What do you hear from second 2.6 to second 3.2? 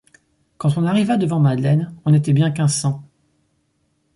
cents.